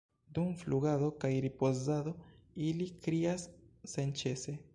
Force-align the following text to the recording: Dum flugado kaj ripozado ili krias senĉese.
Dum 0.35 0.47
flugado 0.61 1.09
kaj 1.23 1.31
ripozado 1.45 2.15
ili 2.71 2.89
krias 3.05 3.47
senĉese. 3.95 4.61